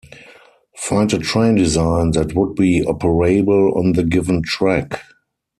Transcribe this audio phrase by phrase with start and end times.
[0.77, 4.99] Find a train design that would be operable on the given track.